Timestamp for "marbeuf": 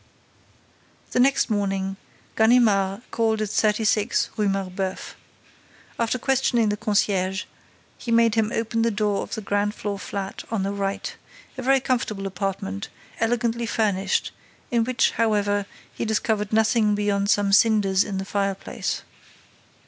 4.49-5.13